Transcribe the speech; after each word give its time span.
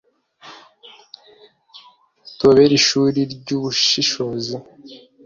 tubabere 2.37 2.73
ishuri 2.81 3.19
ry’ubushishozi 3.41 4.55